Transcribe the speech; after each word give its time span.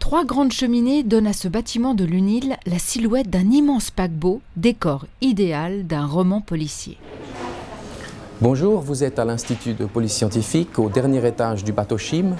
Trois 0.00 0.24
grandes 0.24 0.50
cheminées 0.50 1.02
donnent 1.04 1.26
à 1.26 1.32
ce 1.34 1.46
bâtiment 1.46 1.94
de 1.94 2.04
l'UNIL 2.04 2.56
la 2.66 2.78
silhouette 2.78 3.28
d'un 3.28 3.48
immense 3.50 3.92
paquebot, 3.92 4.40
décor 4.56 5.06
idéal 5.20 5.86
d'un 5.86 6.06
roman 6.06 6.40
policier. 6.40 6.96
Bonjour, 8.40 8.80
vous 8.80 9.04
êtes 9.04 9.18
à 9.18 9.26
l'Institut 9.26 9.74
de 9.74 9.84
police 9.84 10.14
scientifique, 10.14 10.78
au 10.78 10.88
dernier 10.88 11.24
étage 11.24 11.62
du 11.62 11.72
bateau 11.72 11.98
Chim. 11.98 12.34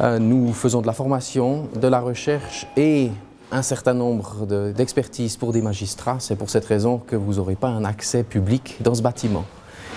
Euh, 0.00 0.20
nous 0.20 0.52
faisons 0.54 0.80
de 0.80 0.86
la 0.86 0.92
formation, 0.94 1.68
de 1.74 1.88
la 1.88 2.00
recherche 2.00 2.66
et 2.76 3.10
un 3.50 3.62
certain 3.62 3.94
nombre 3.94 4.46
d'expertises 4.72 5.36
pour 5.36 5.52
des 5.52 5.60
magistrats. 5.60 6.16
C'est 6.20 6.36
pour 6.36 6.48
cette 6.48 6.64
raison 6.64 6.98
que 6.98 7.16
vous 7.16 7.34
n'aurez 7.34 7.56
pas 7.56 7.68
un 7.68 7.84
accès 7.84 8.22
public 8.22 8.76
dans 8.80 8.94
ce 8.94 9.02
bâtiment. 9.02 9.44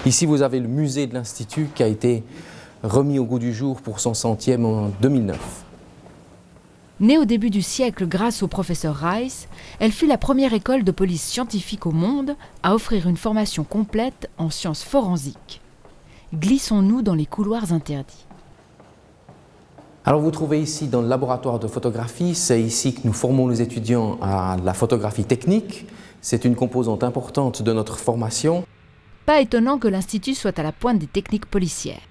Ici, 0.08 0.26
vous 0.26 0.42
avez 0.42 0.60
le 0.60 0.68
musée 0.68 1.06
de 1.06 1.14
l'Institut 1.14 1.70
qui 1.74 1.84
a 1.84 1.88
été 1.88 2.24
remis 2.84 3.20
au 3.20 3.26
goût 3.26 3.40
du 3.40 3.54
jour 3.54 3.80
pour 3.80 4.00
son 4.00 4.16
centième 4.16 4.66
en 4.66 4.90
2009. 5.02 5.65
Née 7.02 7.18
au 7.18 7.26
début 7.26 7.50
du 7.50 7.62
siècle 7.62 8.08
grâce 8.08 8.42
au 8.42 8.48
professeur 8.48 8.96
Rice, 8.96 9.50
elle 9.80 9.92
fut 9.92 10.08
la 10.08 10.18
première 10.18 10.54
école 10.54 10.86
de 10.86 10.92
police 10.92 11.24
scientifique 11.24 11.86
au 11.86 11.92
monde 11.92 12.38
à 12.64 12.74
offrir 12.74 13.10
une 13.10 13.18
formation 13.18 13.66
complète 13.66 14.30
en 14.38 14.50
sciences 14.50 14.84
forensiques. 14.84 15.60
Glissons-nous 16.34 17.02
dans 17.02 17.14
les 17.14 17.26
couloirs 17.26 17.74
interdits. 17.74 18.26
Alors 20.06 20.22
vous 20.22 20.32
trouvez 20.32 20.62
ici 20.62 20.88
dans 20.88 21.02
le 21.02 21.10
laboratoire 21.10 21.60
de 21.60 21.68
photographie, 21.68 22.34
c'est 22.34 22.62
ici 22.62 22.94
que 22.94 23.02
nous 23.04 23.14
formons 23.14 23.50
les 23.50 23.62
étudiants 23.62 24.18
à 24.22 24.56
la 24.64 24.74
photographie 24.74 25.26
technique. 25.26 25.88
C'est 26.22 26.46
une 26.46 26.56
composante 26.56 27.04
importante 27.04 27.62
de 27.62 27.74
notre 27.74 27.98
formation. 27.98 28.66
Pas 29.26 29.42
étonnant 29.42 29.80
que 29.80 29.90
l'Institut 29.90 30.34
soit 30.34 30.58
à 30.58 30.64
la 30.64 30.72
pointe 30.72 31.00
des 31.00 31.08
techniques 31.08 31.48
policières. 31.48 32.02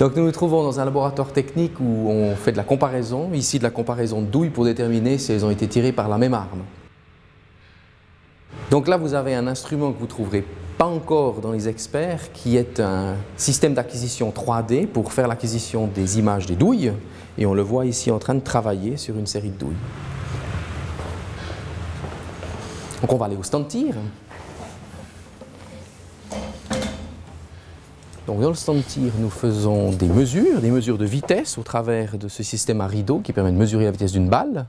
Donc 0.00 0.16
nous 0.16 0.24
nous 0.24 0.32
trouvons 0.32 0.62
dans 0.62 0.80
un 0.80 0.86
laboratoire 0.86 1.30
technique 1.30 1.78
où 1.78 2.08
on 2.08 2.34
fait 2.34 2.52
de 2.52 2.56
la 2.56 2.64
comparaison, 2.64 3.30
ici 3.34 3.58
de 3.58 3.64
la 3.64 3.70
comparaison 3.70 4.22
de 4.22 4.26
douilles 4.26 4.48
pour 4.48 4.64
déterminer 4.64 5.18
si 5.18 5.30
elles 5.30 5.44
ont 5.44 5.50
été 5.50 5.68
tirées 5.68 5.92
par 5.92 6.08
la 6.08 6.16
même 6.16 6.32
arme. 6.32 6.62
Donc 8.70 8.88
là 8.88 8.96
vous 8.96 9.12
avez 9.12 9.34
un 9.34 9.46
instrument 9.46 9.92
que 9.92 9.98
vous 9.98 10.06
trouverez 10.06 10.42
pas 10.78 10.86
encore 10.86 11.42
dans 11.42 11.52
les 11.52 11.68
experts 11.68 12.32
qui 12.32 12.56
est 12.56 12.80
un 12.80 13.16
système 13.36 13.74
d'acquisition 13.74 14.30
3D 14.30 14.86
pour 14.86 15.12
faire 15.12 15.28
l'acquisition 15.28 15.86
des 15.86 16.18
images 16.18 16.46
des 16.46 16.56
douilles 16.56 16.94
et 17.36 17.44
on 17.44 17.52
le 17.52 17.60
voit 17.60 17.84
ici 17.84 18.10
en 18.10 18.18
train 18.18 18.34
de 18.34 18.40
travailler 18.40 18.96
sur 18.96 19.18
une 19.18 19.26
série 19.26 19.50
de 19.50 19.58
douilles. 19.58 19.76
Donc 23.02 23.12
on 23.12 23.16
va 23.18 23.26
aller 23.26 23.36
au 23.36 23.42
stand 23.42 23.68
tir. 23.68 23.96
Dans 28.26 28.36
le 28.36 28.54
stand 28.54 28.84
tir, 28.86 29.12
nous 29.18 29.30
faisons 29.30 29.90
des 29.92 30.06
mesures, 30.06 30.60
des 30.60 30.70
mesures 30.70 30.98
de 30.98 31.06
vitesse 31.06 31.56
au 31.56 31.62
travers 31.62 32.18
de 32.18 32.28
ce 32.28 32.42
système 32.42 32.82
à 32.82 32.86
rideau 32.86 33.20
qui 33.20 33.32
permet 33.32 33.50
de 33.50 33.56
mesurer 33.56 33.84
la 33.84 33.90
vitesse 33.90 34.12
d'une 34.12 34.28
balle. 34.28 34.66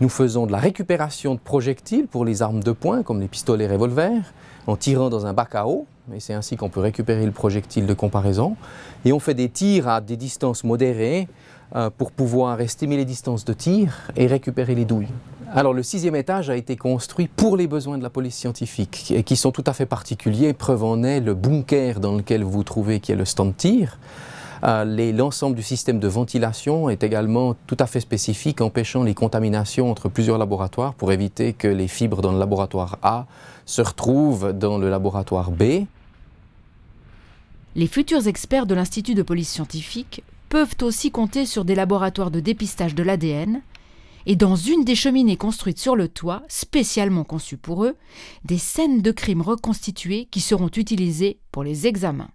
Nous 0.00 0.08
faisons 0.08 0.46
de 0.46 0.52
la 0.52 0.58
récupération 0.58 1.34
de 1.34 1.40
projectiles 1.40 2.06
pour 2.06 2.24
les 2.24 2.40
armes 2.40 2.62
de 2.62 2.72
poing, 2.72 3.02
comme 3.02 3.20
les 3.20 3.28
pistolets 3.28 3.68
revolvers, 3.68 4.32
en 4.66 4.76
tirant 4.76 5.10
dans 5.10 5.26
un 5.26 5.34
bac 5.34 5.54
à 5.54 5.68
eau, 5.68 5.86
et 6.14 6.20
c'est 6.20 6.32
ainsi 6.32 6.56
qu'on 6.56 6.70
peut 6.70 6.80
récupérer 6.80 7.26
le 7.26 7.32
projectile 7.32 7.86
de 7.86 7.94
comparaison. 7.94 8.56
Et 9.04 9.12
on 9.12 9.20
fait 9.20 9.34
des 9.34 9.50
tirs 9.50 9.86
à 9.86 10.00
des 10.00 10.16
distances 10.16 10.64
modérées 10.64 11.28
euh, 11.76 11.90
pour 11.90 12.12
pouvoir 12.12 12.60
estimer 12.60 12.96
les 12.96 13.04
distances 13.04 13.44
de 13.44 13.52
tir 13.52 14.10
et 14.16 14.26
récupérer 14.26 14.74
les 14.74 14.86
douilles. 14.86 15.08
Alors 15.56 15.72
le 15.72 15.84
sixième 15.84 16.16
étage 16.16 16.50
a 16.50 16.56
été 16.56 16.74
construit 16.74 17.28
pour 17.28 17.56
les 17.56 17.68
besoins 17.68 17.96
de 17.96 18.02
la 18.02 18.10
police 18.10 18.34
scientifique, 18.34 19.14
qui 19.24 19.36
sont 19.36 19.52
tout 19.52 19.62
à 19.68 19.72
fait 19.72 19.86
particuliers. 19.86 20.52
Preuve 20.52 20.82
en 20.82 21.04
est 21.04 21.20
le 21.20 21.34
bunker 21.34 22.00
dans 22.00 22.16
lequel 22.16 22.42
vous 22.42 22.50
vous 22.50 22.64
trouvez, 22.64 22.98
qui 22.98 23.12
est 23.12 23.14
le 23.14 23.24
stand 23.24 23.56
tir. 23.56 23.96
Euh, 24.64 25.12
l'ensemble 25.12 25.54
du 25.54 25.62
système 25.62 26.00
de 26.00 26.08
ventilation 26.08 26.90
est 26.90 27.04
également 27.04 27.54
tout 27.68 27.76
à 27.78 27.86
fait 27.86 28.00
spécifique, 28.00 28.62
empêchant 28.62 29.04
les 29.04 29.14
contaminations 29.14 29.92
entre 29.92 30.08
plusieurs 30.08 30.38
laboratoires 30.38 30.92
pour 30.94 31.12
éviter 31.12 31.52
que 31.52 31.68
les 31.68 31.86
fibres 31.86 32.20
dans 32.20 32.32
le 32.32 32.40
laboratoire 32.40 32.98
A 33.02 33.26
se 33.64 33.80
retrouvent 33.80 34.52
dans 34.52 34.76
le 34.76 34.90
laboratoire 34.90 35.52
B. 35.52 35.84
Les 37.76 37.86
futurs 37.86 38.26
experts 38.26 38.66
de 38.66 38.74
l'Institut 38.74 39.14
de 39.14 39.22
police 39.22 39.50
scientifique 39.50 40.24
peuvent 40.48 40.74
aussi 40.82 41.12
compter 41.12 41.46
sur 41.46 41.64
des 41.64 41.76
laboratoires 41.76 42.32
de 42.32 42.40
dépistage 42.40 42.96
de 42.96 43.04
l'ADN, 43.04 43.60
et 44.26 44.36
dans 44.36 44.56
une 44.56 44.84
des 44.84 44.94
cheminées 44.94 45.36
construites 45.36 45.78
sur 45.78 45.96
le 45.96 46.08
toit, 46.08 46.42
spécialement 46.48 47.24
conçues 47.24 47.56
pour 47.56 47.84
eux, 47.84 47.96
des 48.44 48.58
scènes 48.58 49.02
de 49.02 49.10
crimes 49.10 49.42
reconstituées 49.42 50.26
qui 50.30 50.40
seront 50.40 50.68
utilisées 50.68 51.38
pour 51.52 51.64
les 51.64 51.86
examens. 51.86 52.33